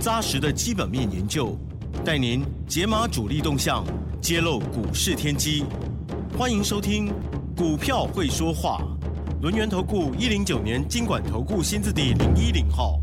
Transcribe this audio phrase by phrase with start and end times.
[0.00, 1.56] 扎实的基本面研究，
[2.04, 3.84] 带您解码主力动向，
[4.20, 5.64] 揭露股市天机。
[6.36, 7.08] 欢迎收听
[7.56, 8.82] 《股票会说话》，
[9.42, 13.00] 轮源投顾一零九年经管投顾新字第零一零号。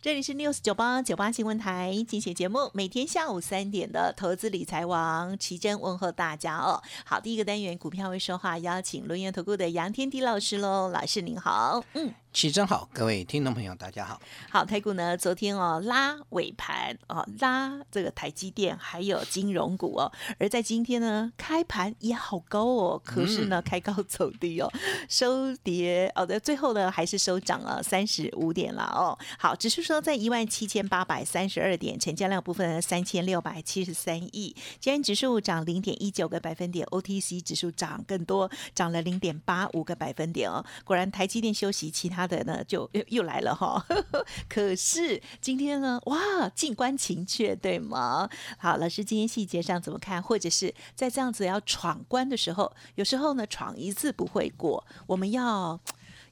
[0.00, 6.82] 这里是 News 九八九八新闻台，精选节目，每天下午三点的投资理财王奇珍问候大家哦。
[7.04, 12.12] 好，第一个单元股票会说话，邀请轮源投顾的杨天迪老师喽，老师您好，嗯。
[12.32, 14.18] 起真好，各位听众朋友，大家好。
[14.50, 24.72] 好，台股呢，昨天哦拉尾盘哦拉这个台积电还有金融股哦，而在今天呢开盘也好高哦，可是呢开高走低哦，
[25.10, 29.16] 收跌哦的最后呢还是收涨了三十五点了哦。
[29.38, 40.64] 好，指数说在一万七千八百三十二点，成交量部分三千六百七十三亿，今天指数涨零点一九个百分点，OTC 指数涨更多，涨了零点八五个百分点哦。
[40.82, 42.21] 果然台积电休息，其他。
[42.22, 43.84] 他的呢就又又来了哈，
[44.48, 48.28] 可是今天呢，哇，静观情却对吗？
[48.58, 50.22] 好，老师今天细节上怎么看？
[50.22, 55.80] 或者是在这样子要闯关的时候，有时候呢闯一次不会过，我们要。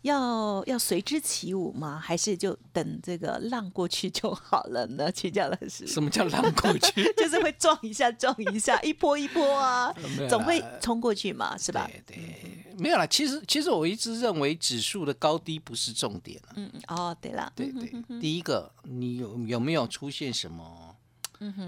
[0.03, 1.99] 要要随之起舞吗？
[2.03, 5.11] 还是就等这个浪过去就好了呢？
[5.13, 7.05] 请教老师，什么叫浪过去？
[7.17, 9.95] 就是会撞一下，撞一下，一波一波啊，
[10.29, 11.89] 总会冲过去嘛，是吧？
[12.07, 13.07] 对对，没有啦。
[13.07, 20.97] 其实其实我一直认为指数的高低不是重点嗯嗯哦，对了，对对，第一个你有有没有出现什么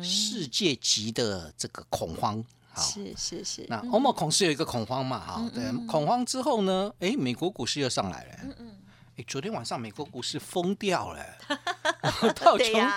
[0.02, 2.42] 世界级的这个恐慌？
[2.76, 5.18] 是是是，那欧盟恐是有一个恐慌嘛？
[5.18, 8.30] 哈，对，恐慌之后呢，哎，美国股市又上来了。
[8.44, 8.72] 嗯嗯，
[9.16, 11.24] 哎，昨天晚上美国股市疯掉了，
[12.40, 12.90] 道琼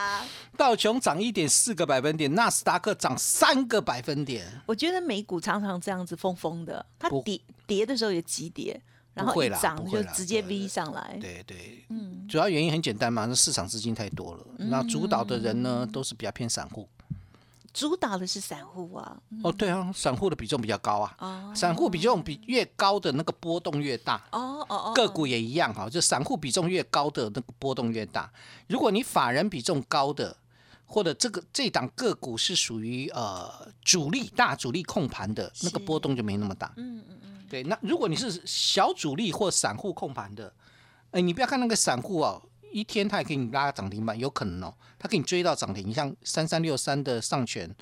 [0.57, 4.45] 道琼涨一点四个百分点，纳斯达克涨三个百分点。
[4.65, 8.81] 我觉得美股常常这样子疯疯的，它跌跌的时候也急跌，
[9.13, 11.17] 然后一涨就直接 V 上来。
[11.19, 16.87] 对对，嗯，主要原因很简单嘛，那市场资金太多了，那主导的人呢都是比较偏散户。
[17.75, 19.17] 主导的是散户啊！
[19.43, 21.13] 哦，对啊，散户的比重比较高啊。
[21.19, 24.15] 哦，散户比重比越高的那个波动越大。
[24.31, 28.31] 哦哦哦，个股也一样哈，就散户比重越高的那个波动越大。
[28.69, 30.37] 如果你法人比重高的，
[30.85, 36.71] 或者这个这档个股是属于呃主力大主力控盘的那个波动就没那么大。
[36.77, 37.45] 嗯嗯嗯。
[37.49, 40.53] 对，那如果你是小主力或散户控盘的，
[41.11, 42.41] 哎，你不要看那个散户哦。
[42.75, 45.87] 一天他也给你拉涨停板，有可能哦，他给你追到涨停。
[45.87, 47.73] 你像三三六三的上权，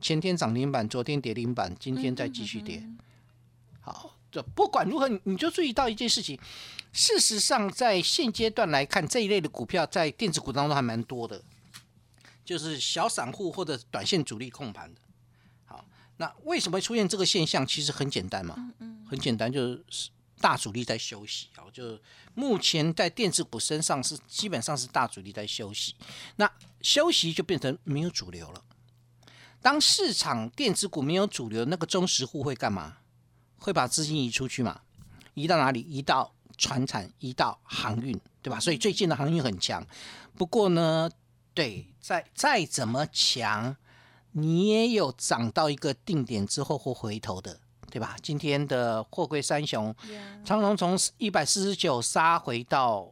[0.00, 2.82] 前天涨停板，昨天跌停板，今天再继续跌。
[3.82, 6.40] 好，这不管如何，你就注意到一件事情。
[6.94, 11.42] 事实上，在现阶段来看，这一类的股票在电子股当中还蛮多的，
[12.42, 15.00] 就是小散户或者短线主力控盘的。
[15.66, 15.84] 好，
[16.16, 17.66] 那为什么出现这个现象？
[17.66, 18.72] 其实很简单嘛，
[19.06, 19.60] 很简单，就
[19.90, 20.08] 是。
[20.38, 21.98] 大主力在休息啊，就
[22.34, 25.94] 目前在电子股身上是基本上是大主力在休息，
[26.36, 26.50] 那
[26.80, 28.64] 休息就变成没有主流了。
[29.60, 32.98] 当市场电子股没有主流，那个中实户会干嘛？
[33.58, 34.80] 会把资金移出去嘛？
[35.34, 35.80] 移到哪里？
[35.80, 38.60] 移到船产，移到航运，对吧？
[38.60, 39.84] 所以最近的航运很强。
[40.36, 41.10] 不过呢，
[41.54, 43.76] 对，再再怎么强，
[44.30, 47.60] 你也有涨到一个定点之后会回头的。
[47.90, 48.14] 对吧？
[48.22, 49.94] 今天的货柜三雄，
[50.44, 53.10] 长荣从一百四十九杀回到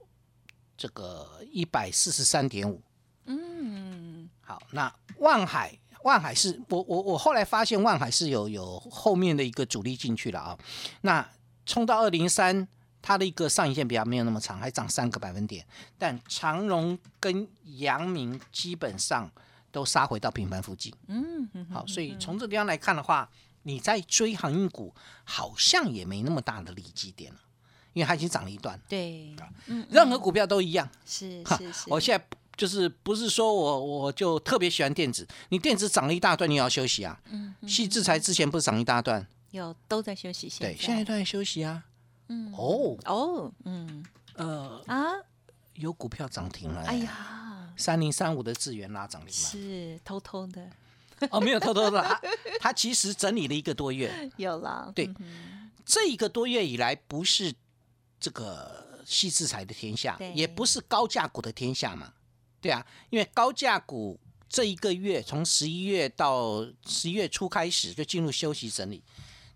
[0.76, 2.82] 这个一百四十三点五。
[3.24, 10.58] 嗯，好，那万海，万海是我我我后来发现万海是有有后面的一个主力进去了啊。
[11.00, 11.26] 那
[11.64, 12.68] 冲到二零三，
[13.00, 15.66] 它的一个上影线比较没有那么长，还涨三个百分点。
[15.96, 17.48] 但长荣跟
[17.78, 19.30] 阳明基本上
[19.72, 20.92] 都杀回到平盘附近。
[21.08, 23.26] 嗯，好，所以从这地方来看的话。
[23.66, 27.40] 你在追航运股，好像也没那么大的利基点了，
[27.94, 28.80] 因为它已经涨了一段。
[28.88, 29.34] 对，
[29.66, 30.88] 嗯，任何股票都一样。
[31.04, 31.84] 是是是。
[31.88, 32.24] 我现在
[32.56, 37.20] 就是不是说我我就特别喜欢电子，你电子涨了一大段，你也要休息啊。
[37.28, 37.52] 嗯。
[37.66, 39.26] 细制裁之前不是涨一大段？
[39.50, 40.48] 有都在休息。
[40.60, 41.82] 对，现在都在休息啊。
[42.28, 42.54] 嗯。
[42.56, 44.04] 哦哦嗯
[44.34, 45.10] 呃啊，
[45.74, 46.84] 有股票涨停了。
[46.84, 50.70] 哎呀，三零三五的智源拉涨停了是偷偷的。
[51.30, 52.20] 哦，没有偷偷的，他
[52.60, 54.92] 他其实整理了一个多月， 有了。
[54.94, 55.08] 对，
[55.84, 57.54] 这一个多月以来，不是
[58.18, 62.12] 这个细制裁的天下，也不是高价股的天下嘛，
[62.60, 64.18] 对对啊，因为高价股
[64.48, 69.02] 这一个月从十一月到十一月初开始就进入休息整理，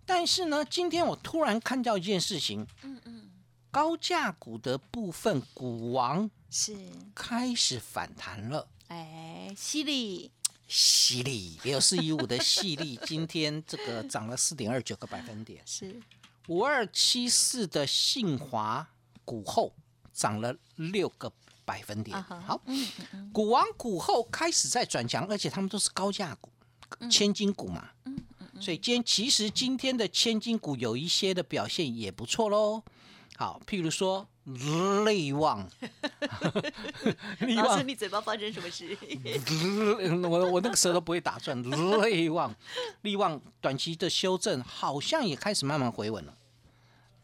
[0.07, 3.31] 但是呢，今天我突然看到一件事情，嗯嗯，
[3.71, 6.77] 高价股的部分股王是。
[7.15, 10.31] 开始反弹了，哎，犀利，
[10.70, 16.00] 犀利，六四一五的犀利，今天这个涨了四点二九个百分点，是。
[16.46, 18.88] 五二七四的信华
[19.25, 19.75] 股后
[20.14, 21.31] 涨了六个。
[21.62, 22.20] 百分点。
[22.20, 22.61] 好，
[23.32, 26.50] 股王股后开始在转强，而且他们都是高价股，
[27.08, 27.90] 千金股嘛。
[28.61, 32.82] 所以今天其实今天的千金股有一些的表现也不错喽。
[33.37, 34.28] 好，譬如说
[35.05, 35.69] 利旺，
[37.56, 38.97] 老师你嘴巴发生什么事？
[40.29, 41.61] 我我那个舌头不会打转。
[42.00, 42.55] 泪旺，
[43.02, 46.35] 利旺短期的修正好像也开始慢慢回稳了。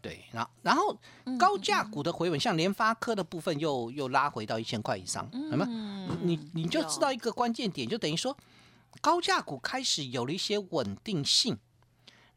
[0.03, 0.97] 对，然后然后
[1.39, 5.67] 高价股的回稳，像联发科的部分又又拉回到一千块以上，什么？
[6.23, 8.37] 你你就知道一个关键点，就等于说
[9.01, 11.59] 高价股开始有了一些稳定性。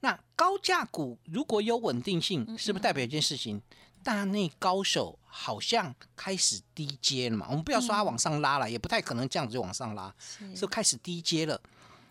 [0.01, 3.61] 那高价股如果有稳定性，是不是代表一件事情？
[4.03, 7.47] 大内高手好像开始低阶了嘛？
[7.49, 10.13] 我们不要说它往上拉了，也不太可能这样子就往上拉，
[10.55, 11.61] 是开始低阶了。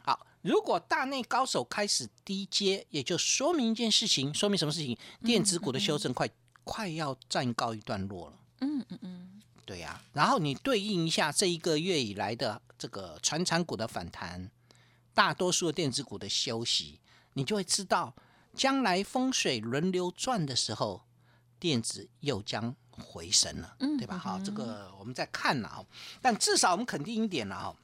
[0.05, 4.97] 好如果大内高手开始低阶，也就说明一件事情，说明什么事情？
[5.25, 6.29] 电子股的修正快
[6.65, 8.39] 快要暂告一段落了。
[8.61, 10.01] 嗯嗯嗯，对呀。
[10.13, 14.51] 然后你对应一下这一个月以来的这个传产股的反弹，
[15.13, 17.01] 大多数的电子股的休息，
[17.33, 18.15] 你就会知道，
[18.55, 21.03] 将来风水轮流转的时候，
[21.59, 24.19] 电子又将回升了，对吧？
[24.19, 25.85] 好，这个我们再看了啊。
[26.21, 27.75] 但至少我们肯定一点了啊，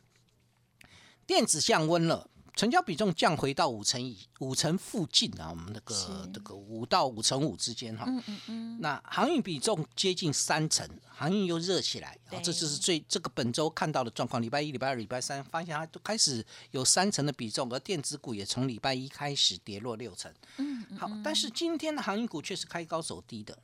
[1.27, 2.29] 电子降温了。
[2.57, 8.05] 成交比重降回到五成以五成附近啊，我们那个这个五到五成五之间哈。
[8.07, 8.81] 嗯嗯嗯。
[8.81, 14.41] 那航运比重接近三成，航运又热起来，啊这就是最这个本周看到的状况。
[14.41, 20.33] 礼拜一、礼拜二、礼拜三，发现它都开始有三成的比重，而电子股也从礼拜一开始跌落六成。
[20.59, 20.97] 嗯嗯。
[20.97, 23.59] 好，但是今天的航运股却是开高走低的，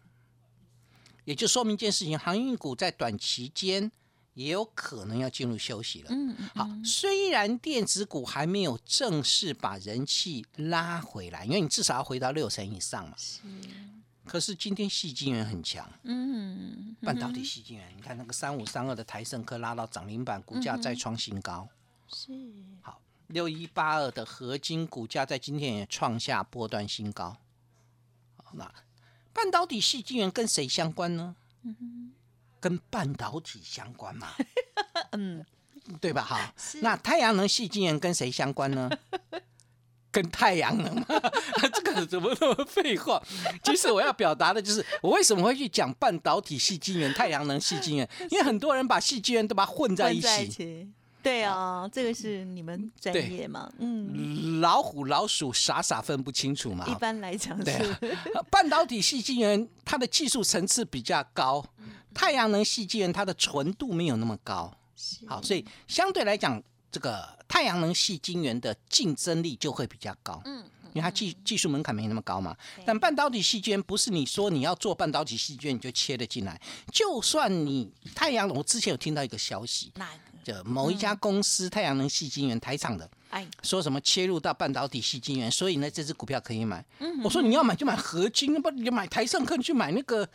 [1.25, 3.93] 也就说明一件事情：航运股在短期间。
[4.41, 6.07] 也有可能要进入休息了。
[6.11, 6.49] 嗯嗯。
[6.55, 13.15] 好，虽然电子股还没有正式把人气拉回来，因为你至少要回到六成以上嘛。
[13.19, 13.43] 是。
[14.25, 15.87] 可是今天细晶元很强。
[16.05, 16.97] 嗯。
[17.03, 21.69] 半导体细晶元，你看那个三五三二的台盛科拉到涨停板，股价再创新高。
[22.09, 22.33] 是。
[22.81, 27.37] 好，六一八二的合金股价在今天也创下波段新高。
[28.37, 28.73] 好，那
[29.35, 31.37] 半导体细晶元跟谁相关呢？
[31.63, 32.13] 嗯哼。
[32.61, 34.29] 跟半导体相关嘛？
[35.13, 35.45] 嗯，
[36.01, 36.23] 对吧？
[36.23, 38.91] 哈，那太阳能细晶圆跟谁相关呢？
[40.13, 41.07] 跟太阳能嘛？
[41.73, 43.23] 这个怎么那么废话？
[43.63, 48.09] 其实我要表达的就是，我为什么会去讲半导体细晶圆、太阳能细晶圆？
[48.29, 50.89] 因为很多人把细晶圆都把它混在一起。
[51.23, 53.71] 对啊，这个是你们专业嘛？
[53.79, 56.85] 嗯，老虎老鼠傻傻分不清楚嘛。
[56.89, 57.97] 一般来讲是。
[58.51, 61.65] 半导体细晶圆它的技术层次比较高。
[62.15, 64.77] 太阳能细晶圆它的纯度没有那么高，
[65.27, 72.57] 好，所以相对来讲，这个太阳能细晶圆的竞争力就会比较高，嗯，因为它技技术门槛没那么高嘛。
[72.85, 76.61] 但半导体细晶圆不是你说你要做半导体细晶圆你就切得进来，
[76.93, 80.21] 就算你太阳能，我之前有听到一个消息，哪个？
[80.43, 86.85] 就某一家公司太阳能细晶圆台厂的，哎，说什么切入到半导体细晶圆，所以呢这只股票可以买。
[86.99, 90.29] 嗯，我说你要买就买合金，不你买台盛科，你去买那个。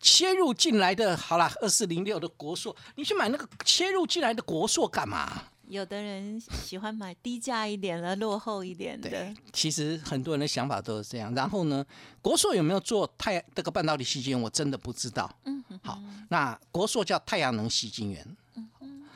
[0.00, 5.44] 切入进来的，好了，二四零六的国硕，你去买那个切入进来的国硕干嘛？
[5.68, 9.34] 有的人喜欢买低价一点的、落后一点的。
[9.52, 11.34] 其实很多人的想法都是这样。
[11.34, 11.84] 然后呢，
[12.22, 14.40] 国硕有没有做太这个半导体细晶圆？
[14.40, 15.30] 我真的不知道。
[15.44, 18.36] 嗯，好，那国硕叫太阳能细晶圆。
[18.54, 19.08] 嗯嗯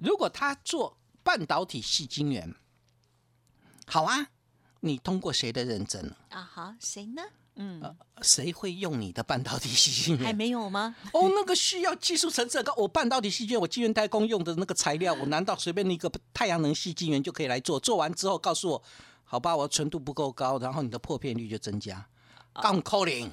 [0.00, 2.54] 如果他做半导体细晶圆，
[3.86, 4.28] 好啊，
[4.80, 7.22] 你通过谁的认证啊，好，谁呢？
[7.60, 7.82] 嗯，
[8.22, 10.26] 谁会用你的半导体细晶圆？
[10.26, 10.94] 还没有吗？
[11.12, 12.72] 哦，那个需要技术层次高。
[12.76, 17.80] 我半导体细晶圆，我晶圆代工用的那个材料，我难道随便一个太阳能细晶圆就可以来做？
[17.80, 18.82] 做完之后告诉我，
[19.24, 22.06] 好吧，我纯度不够高，然后你的破片率就增加。
[22.62, 23.30] 杠扣零，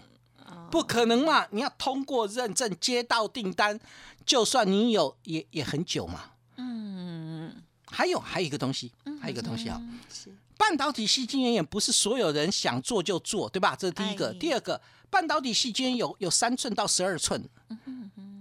[0.69, 1.47] 不可能嘛？
[1.51, 3.79] 你要通过认证接到订单，
[4.25, 6.31] 就算你有，也也很久嘛。
[6.57, 7.63] 嗯，
[7.95, 9.81] 还有还有一个东西，还有一个东西啊。
[10.57, 13.73] 半导体细晶圆也不是所有人想做就做，对吧？
[13.73, 14.33] 这是第一个。
[14.33, 17.41] 第二个，半导体细晶圆有有三寸到十二寸，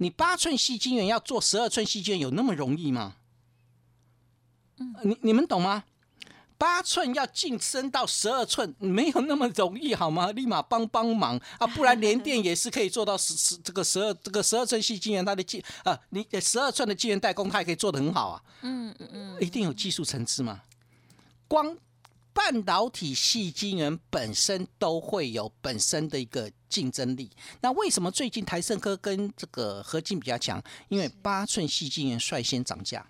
[0.00, 3.14] 你八寸细晶圆要做十二寸细晶圆有那么容易吗？
[5.04, 5.84] 你你们懂吗？
[6.56, 10.30] 八寸要晋升到十二寸，没有那么容易，好吗？
[10.32, 11.66] 立马帮帮忙啊！
[11.66, 18.42] 不然连电也是可以做到十十这个十二这个十二寸细晶圆，它的技啊，你十二寸的晶圆代工，它也可以做得很好啊。
[18.62, 20.62] 嗯嗯嗯，一定有技术层次吗？
[21.48, 21.76] 光
[22.32, 27.30] 半导体细晶圆本身都会有本身的一个竞争力。
[27.60, 30.62] 那为什么最近台盛科跟这个合金比较强？
[30.88, 33.04] 因为八寸细晶圆率先涨价，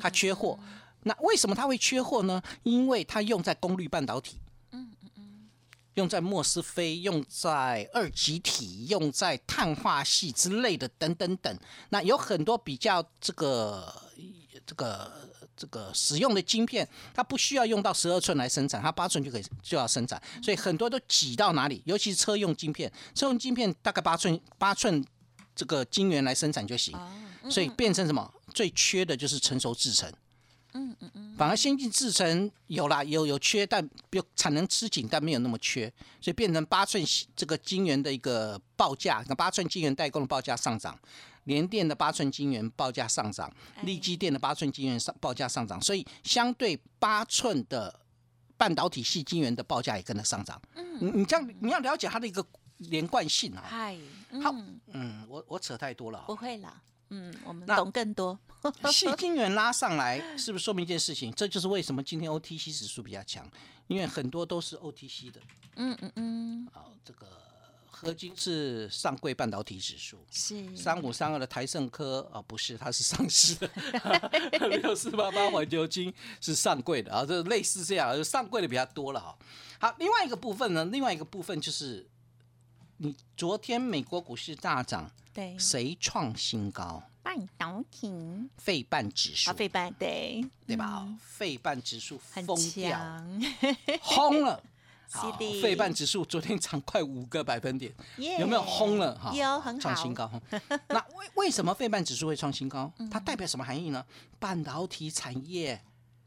[0.00, 0.58] 它缺货。
[1.04, 2.42] 那为什么它会缺货呢？
[2.62, 4.38] 因为它用在功率半导体，
[4.72, 5.50] 嗯嗯嗯，
[5.94, 11.58] 用在莫斯菲，用在二极体，用在碳化系之类的等等等。
[11.90, 14.10] 那有很多比较这个
[14.66, 21.82] 这个这个使用的晶片，它不需要用到十二寸来生产，它八寸就可以就要生产，所以很多都挤到哪里？
[21.84, 25.04] 尤其是车用晶片，车用晶片大概八寸八寸
[25.54, 26.98] 这个晶圆来生产就行，
[27.50, 28.32] 所以变成什么？
[28.54, 30.12] 最缺的就是成熟制程。
[30.74, 37.02] 嗯嗯嗯，反而先进制程有啦，有有缺，但有产能吃紧，但没有那么缺，所以变成八寸
[37.34, 40.98] 这个晶圆的一个报价，那八寸晶圆代工的报价上涨，
[41.44, 43.52] 联电的八寸晶圆报价上涨，
[43.82, 48.00] 力基电的八寸晶圆上报价上涨，所以相对八寸的
[48.56, 50.60] 半导体系晶圆的报价也跟着上涨。
[50.74, 52.44] 嗯，你你这样你要了解它的一个
[52.78, 53.64] 连贯性啊。
[53.64, 53.96] 嗨，
[54.42, 54.52] 好，
[54.92, 56.24] 嗯，我我扯太多了。
[56.26, 56.82] 不会啦。
[57.10, 58.38] 嗯，我们懂更多。
[58.90, 61.32] 细晶圆拉上来，是不是说明一件事情？
[61.34, 63.48] 这就是为什么今天 OTC 指数比较强，
[63.86, 65.40] 因为很多都是 OTC 的。
[65.76, 66.68] 嗯嗯嗯。
[66.72, 67.26] 好，这个
[67.86, 73.70] 合金是上柜半导体指数，是三五三二的台盛科啊，不是，它是上市的。
[74.82, 79.36] 六四八八环球金是上柜的啊，这类似这样，就上柜的比较多了哈。
[79.78, 82.08] 好，另外一个部分呢，另外一个部分就是，
[82.98, 85.10] 你昨天美国股市大涨。
[85.32, 87.02] 对，谁创新高？
[87.20, 91.08] 半导体，费半指数，费半对，对吧？
[91.18, 93.24] 费半指数疯掉，
[94.00, 94.62] 轰了。
[95.10, 97.92] 好，费半指数昨天涨快五个百分点，
[98.38, 99.18] 有没有轰了？
[99.18, 100.30] 哈，有很好，创新高。
[100.86, 102.92] 那为为什么费半指数会创新高？
[103.10, 104.04] 它代表什么含义呢？
[104.38, 105.82] 半导体产业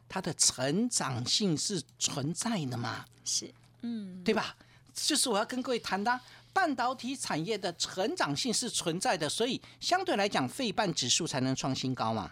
[0.10, 3.06] 它的成长性是存在的嘛？
[3.24, 4.54] 是，嗯，对吧？
[4.94, 6.20] 就是我要跟各位谈的。
[6.58, 12.32] 半导体产业的成长性是存在的，所以相对来讲，费半指数才能创新高嘛。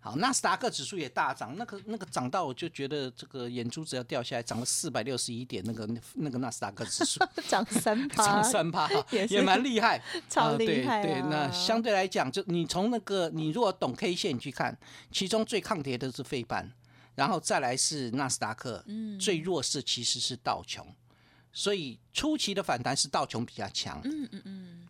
[0.00, 8.90] 好，纳斯达克指数也大涨，那个那个涨到我就觉得这个眼珠子要掉下来，涨了四百六十一点，那个那个纳斯达克指数 涨三趴， 涨三趴
[9.30, 11.00] 也蛮厉害，超厉害。
[11.00, 14.76] 对，那相对来讲，就你从那个你如果懂 K 线去看，
[15.12, 16.68] 其中最抗跌的是费半，
[17.14, 20.84] 然后再来是纳斯达克，嗯，最弱势其实是道琼。
[21.52, 24.88] 所以初期的反弹是道琼比较强，嗯嗯嗯，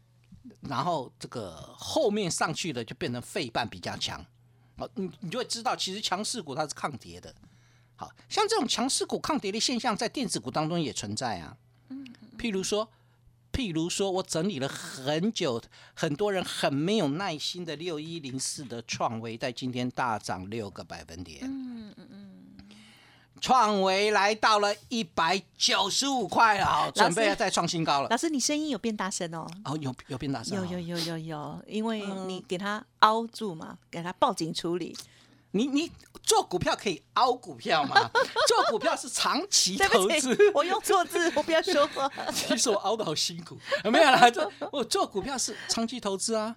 [0.60, 4.24] 然后这个后面上去的就变成费半比较强，
[4.76, 7.34] 好，你你就会知道，其实强势股它是抗跌的，
[7.96, 11.56] 好像这种强势股抗跌的现象在电子股当中也存在啊，
[11.88, 12.06] 嗯，
[12.38, 12.88] 譬如说，
[13.52, 15.60] 譬如说我整理了很久，
[15.94, 21.50] 很多人很没有耐心的六一零四的创维在今天大涨六个百分点。
[23.42, 28.08] 创维来到了一百九十五块了，准备要再创新高了。
[28.08, 29.44] 老师，你声音有变大声哦？
[29.64, 30.56] 哦，有有变大声。
[30.56, 34.96] 有有有有有，因为你给它凹住嘛，给它报警处理。
[35.54, 35.90] 你你
[36.22, 38.08] 做股票可以凹股票吗？
[38.46, 40.38] 做股票是长期投资。
[40.54, 42.08] 我用错字，我不要说话。
[42.32, 43.58] 其实我凹的好辛苦，
[43.90, 46.54] 没有啦，做我做股票是长期投资啊，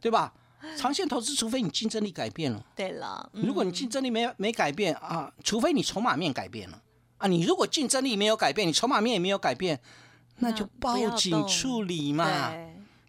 [0.00, 0.32] 对吧？
[0.76, 2.64] 长线投资，除非你竞争力改变了。
[2.74, 6.82] 对了，如果你竞争力没没改变啊，除非你筹码面改变了
[7.18, 9.80] 啊，你如果竞争力没有改变，你筹码面也没有改变，
[10.38, 12.52] 那就报警处理嘛。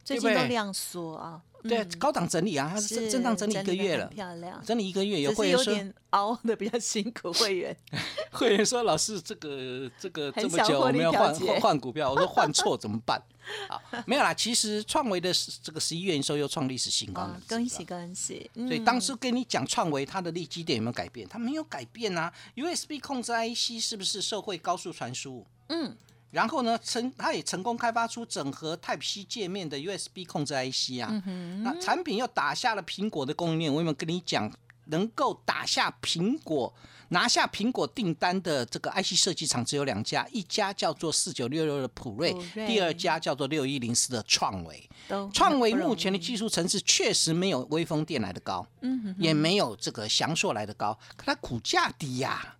[0.03, 1.41] 最近都量缩啊。
[1.67, 5.74] 对，高档整理啊，它是震荡整理一个月了，漂亮，整理一个月有会员说
[6.12, 7.75] 熬的比较辛苦，会员
[8.31, 13.22] 会员说老师这个这个这么久我们要换换股票，我说换错 怎么办？
[13.69, 15.31] 好，没有啦，其实创维的
[15.62, 18.50] 这个十一月营收又创历史新高，恭喜恭喜！
[18.55, 21.27] 所以当时跟你讲创维它的利基点有没有改变？
[21.27, 25.45] 它没有改变啊，USB 控制 IC 是不是社会高速传输？
[25.69, 25.95] 嗯。
[26.35, 31.23] 然后呢，成它也成功开发出整合 Type C 界面的 USB 控制 IC 啊，
[31.63, 33.73] 那产品又打下了苹果的供应链。
[33.73, 34.51] 我有没有跟你讲，
[34.87, 36.75] 能够打下苹果、
[37.07, 42.35] 拿下苹果订单的这个 IC 设计厂只有两家，一家叫做四九六六的普瑞，
[42.67, 44.89] 第二家叫做六一零四的创维。
[45.33, 52.57] 创维目前的技术层次确实没有微风电来的高，嗯，也没有这个翔硕来的高，可它股价低呀。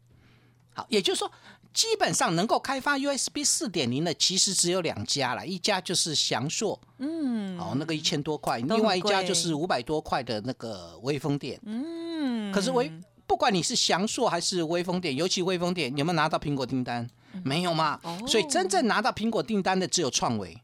[0.74, 1.30] 好，也就是说。
[1.76, 12.90] 基本上能够开发 USB 四点零的，其实只有两家了，一家就是翔硕，嗯，哦，那个一千多块，另外一家就是五百多块的那个微风电，嗯，可是微
[13.28, 17.10] 不管你是翔硕还是微风电，尤其微风电，有没有拿到苹果订单？
[17.44, 18.00] 没有嘛。
[18.26, 20.62] 所以真正拿到苹果订单的只有创维，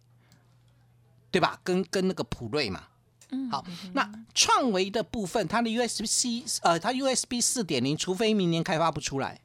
[1.30, 1.60] 对吧？
[1.62, 2.84] 跟跟那个普瑞嘛。
[3.50, 9.42] 好，那创维的部分，它的 USB C，呃，它 USB 四点零，除非明年开发不出来，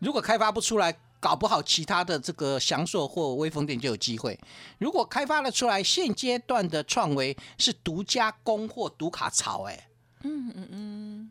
[0.00, 4.38] 如果开发不出来，搞不好其他的这个翔硕或微风电就有机会。
[4.78, 9.88] 如果开发了出来，现阶段的创维是独家供货独卡槽，哎，
[10.22, 11.30] 嗯嗯嗯，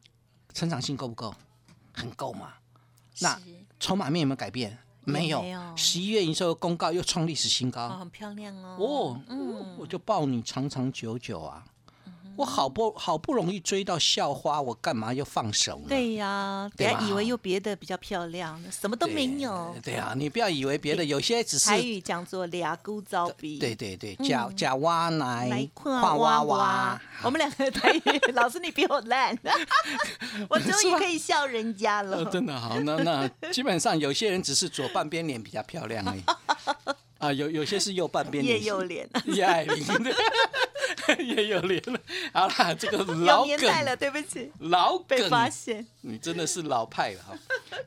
[0.53, 1.33] 成长性够不够？
[1.91, 2.53] 很够嘛。
[3.21, 3.37] 那
[3.79, 4.77] 筹码面有没有改变？
[5.03, 5.43] 没有。
[5.75, 8.77] 十一月营收公告又创历史新高，哦很漂亮哦。
[8.79, 11.65] 哦，嗯，我就抱你长长久久啊。
[12.39, 15.87] 我好不好不容易追到校花，我干嘛要放手呢？
[15.89, 19.75] 对呀，不要以为有别的比较漂亮，什么都没有。
[19.83, 23.59] 对呀，你不要以为别的有些只是台语讲做俩姑招比。
[23.59, 27.01] 对对对，假假挖奶画娃娃。
[27.23, 29.37] 我们两个台语老师，你比我烂，
[30.47, 32.23] 我终于可以笑人家了。
[32.31, 36.23] 真的好，那那基本上有些人只是左半边脸比较漂亮而已。
[37.17, 39.85] 啊，有有些是右半边 也有脸，叶爱玲
[41.23, 41.99] 也有脸了。
[42.33, 47.37] 好啦，这个 老梗了，对不起，老梗发现，你真的是老派了哈。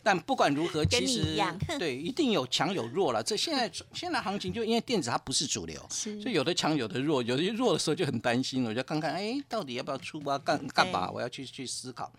[0.02, 1.36] 但不管如何，其实
[1.78, 3.22] 对一定有强有弱了。
[3.22, 10.38] 这现在现在行情就因为电子它不是主流，所以有的强有的弱，有的弱的时候就很担心，我就看看哎，到底要不要出啊？
[10.38, 11.10] 干干嘛？
[11.10, 12.10] 我要去去思考。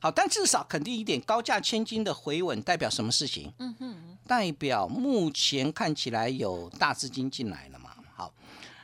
[0.00, 3.52] 好，但至少肯定一点，高价千金的回稳代表什么事情？
[3.58, 6.70] 嗯哼，代表目前看起来有。
[6.78, 7.91] 大资金进来了嘛？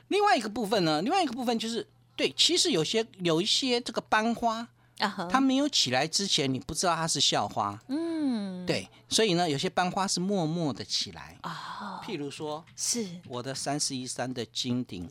[0.09, 1.03] 好，另外一个部分呢？
[1.03, 1.87] 另外一个部分就是，
[2.17, 4.67] 对，其实有些有一些这个班花
[4.99, 12.01] 啊，它没有起来之前，你不知道它是校花，嗯，对，所以呢，有些班花是默默的起来啊。
[12.05, 15.07] 譬如说，是我的三十一三的金顶。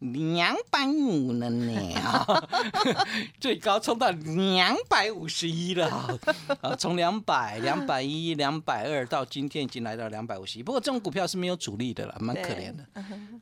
[0.00, 1.72] 两百五了呢，
[3.40, 6.18] 最高冲到两百五十一了，
[6.60, 10.62] 啊，从两百、两百一、两百二到今天已经来到两百五十一。
[10.62, 12.84] 不过这种股票是没有主力的了，蛮可怜的，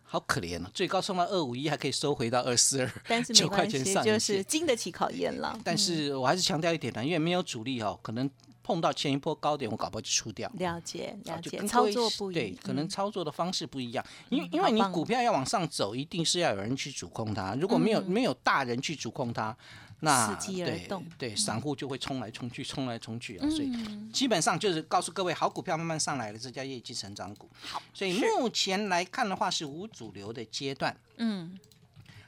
[0.05, 0.71] 好可怜哦。
[0.73, 5.59] 最高冲到二五一，还可以收回到二四二，但是九块钱上就是经得起考验了。
[5.65, 8.31] 但是我还是强调一点呢，因为没有主力哦，可能。
[8.63, 10.51] 碰到前一波高点，我搞不好就出掉。
[10.59, 14.05] 了解，了解，操作不一对，可能操作的方式不一样。
[14.29, 17.55] 因为因为你股票要往上走，一定是要有人去主控它。
[17.61, 19.57] 如果没有没有大人去主控它，
[20.01, 23.49] 那对对，散户就会冲来冲去，冲来冲去啊。
[23.49, 23.73] 所以
[24.13, 27.49] 基本上就是告诉各位，好股票慢慢上来了，这叫业绩成长股。
[27.63, 30.97] 好，所以目前来看的话，是无主流的阶段。
[31.17, 31.59] 嗯。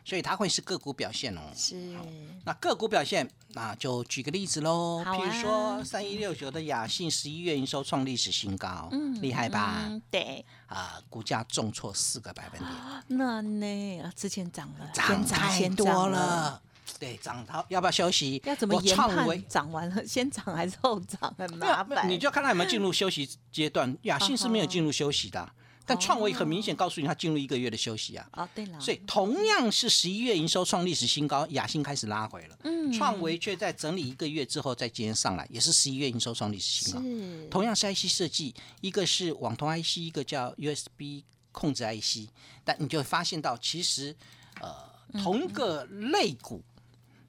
[0.04, 1.40] 所以它会是个股表现哦。
[1.56, 1.96] 是。
[2.44, 5.02] 那个股表现，那就举个例子喽。
[5.04, 9.90] 好譬如说三一六九的雅信，十一月营收创历史新高，嗯，厉害吧？
[10.10, 10.44] 对。
[10.66, 12.70] 啊，股价重挫四个百分点。
[13.08, 14.12] 那呢？
[14.14, 16.60] 之前涨了，涨太多了。
[16.98, 18.42] 对，涨它要不要休息？
[18.44, 19.48] 要怎么研判？
[19.48, 21.34] 涨完了 先涨还是后涨？
[21.38, 22.08] 很麻烦。
[22.08, 23.96] 你就看它有没有进入休息阶段。
[24.02, 25.48] 雅信是没有进入休息的。
[25.86, 28.28] 但创维很明显告诉你，它进入一个月的休息啊。
[28.32, 28.80] 哦，对了。
[28.80, 32.58] 所以同样是十一月营收创历史新高，雅兴开始拉回了。
[32.64, 32.92] 嗯。
[32.92, 37.00] 创维却在整理一个月之后再今天上来，也是十一月营收创历史新高。
[37.00, 37.48] 是。
[37.50, 42.28] 同样是 IC 设计，一个是网通 IC，一个叫 USB 控制 IC，
[42.64, 44.16] 但你就会发现到，其实
[44.60, 44.74] 呃
[45.22, 46.62] 同一个类股。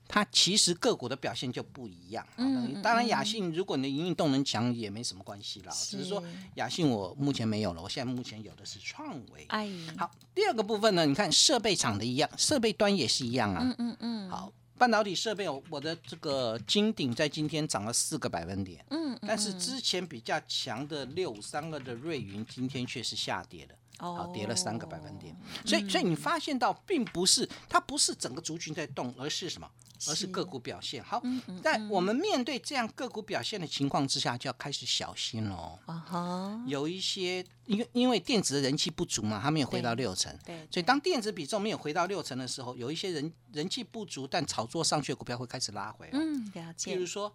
[0.08, 2.26] 它其实个股的表现就不一样。
[2.38, 5.72] 嗯，当然雅信，如果你的营运动能强也没什么关系啦。
[5.74, 6.24] 只是说
[6.56, 9.46] 雅信我目前没有了，我现在目前有的是创维。
[9.50, 13.62] 哎，好，第二个部分呢，你看设备厂的一样，设备端也是一样啊。
[13.64, 14.30] 嗯嗯嗯。
[14.30, 18.86] 好，半导体设备，我的这个金鼎在今天涨了四个百分点。
[18.90, 19.18] 嗯。
[19.28, 23.76] 但是之前比较强的六五三二的瑞云，今天却是下跌的。
[24.00, 24.32] 哦。
[24.34, 25.36] 跌了三个百分点。
[25.66, 29.70] 所以，所以你发现到，并不是它不是整个族群在动，而是什么？
[30.08, 31.24] 而是个股表现好，
[31.64, 35.80] 在我们面对这样个股表现的情况之下，就要开始小心喽。
[35.86, 46.10] 啊哈，有一些因为因为电子的人气不足嘛，它没有回到六成，对，所以当电子比重没有回到六成的时候，有一些人人气不足但炒作上去的股票会开始拉回。
[46.12, 46.94] 嗯，了解。
[46.94, 47.34] 比如说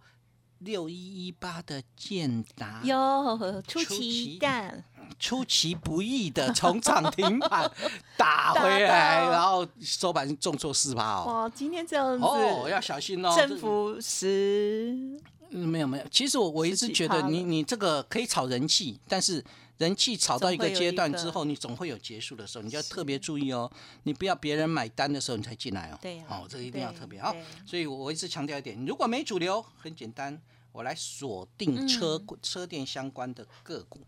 [0.59, 4.85] 六一一八的建达，哟，出奇蛋。
[5.21, 7.71] 出其不意的从涨停板
[8.17, 11.25] 打回来，然后收盘重挫四趴哦。
[11.27, 13.33] 哇，今天这样子哦，要小心哦。
[13.37, 16.05] 政府十，没有没有。
[16.11, 19.45] 其实我我一直觉得，你你这个可以炒人气，但是
[19.77, 23.71] 人气炒到一个阶段之后，你总会有结束的时候，你就要特别注意哦。
[24.05, 25.99] 你不要别人买单的时候你才进来哦。
[26.01, 27.37] 对，哦，这个一定要特别好。
[27.67, 30.41] 所以我一直强调一点，如果没主流，很简单。
[30.73, 34.01] 我来锁定车车电相关的个股，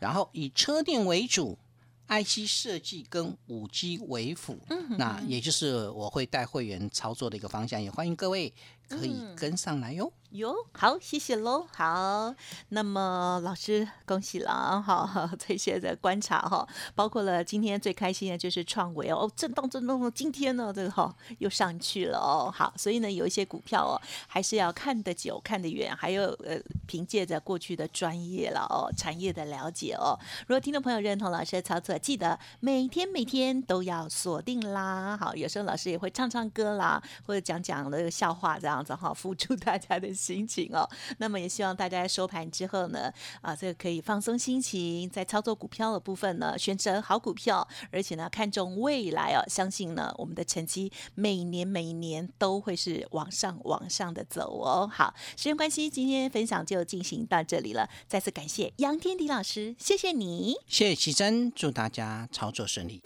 [0.00, 1.58] 然后以车电为主
[2.08, 4.58] ，IC 设计跟五 G 为辅，
[4.96, 8.52] 那也就是我会带会员操作的一个方向，也欢迎各位
[8.88, 10.12] 可以跟上来哟。
[10.32, 11.66] 哟，好，谢谢喽。
[11.74, 12.34] 好，
[12.68, 15.08] 那么老师，恭喜了好，
[15.40, 22.52] 这些的观察哈，包括了今天最开心的就是创维哦，震动震动，今天呢这个哈又上去了哦。
[22.54, 23.96] 好，所以呢有一些股票哦，
[24.26, 30.18] 还是要看得久、看得远，还有呃凭借着过去的专业了哦，产业的了解哦。
[30.46, 35.16] 如果听众朋友认同老师的操作，记得每天每天都要锁定啦。
[35.16, 40.08] 好，有时候老师也会唱唱歌啦，或者讲讲那个笑话这样子哈，辅助大家的。
[40.18, 40.88] 心情哦，
[41.18, 54.90] 那么也希望大家在收盘之后呢，啊，这个可以放松心情，在操作股票的部分呢，选择好股票，而且呢，看重未来哦，相信呢，我们的成绩每年每年都会是往上往上的走哦。
[54.92, 63.00] 好，时间关系，今天分享就进行到这里了，再次感谢杨天迪老师，谢谢你，谢谢奇珍，祝大家操作顺利。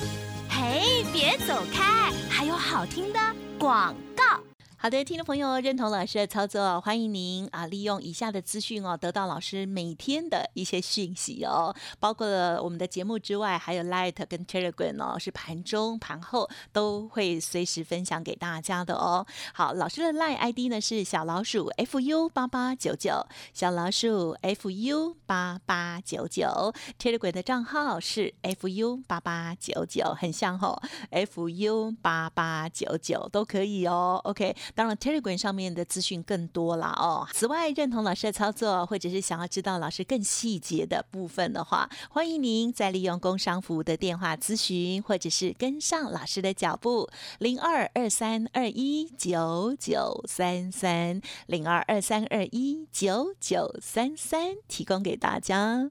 [0.48, 3.18] 嘿，别走开，还有好听的
[3.58, 4.51] 广告。
[4.82, 19.24] 好的，听众朋友认同老师的操作，欢迎您啊，利用以下的资讯哦，得到老师每天的一些讯息哦，包括了我们的节目之外，还有 Light 跟 Telegram 哦，是盘中盘后都会随时分享给大家的哦。
[19.54, 34.20] 好，老师的 Light ID 呢是小老鼠 fu 八八九九，小老鼠 fu 八八九九，Telegram 的账号是 fu 八八九九，很像哦，fu 八八九九都可以哦。
[34.24, 34.56] OK。
[34.74, 37.26] 当然，Telegram 上面的资讯更多了哦。
[37.32, 47.08] 此外，认同老师的操作，或者是想要知道老师更细节的部分的话，欢迎您再利用工商服务的电话咨询，或者是跟上老师的脚步，
[47.38, 55.90] 零二二三二一九九三三零二二三二一九九三三，提供给大家。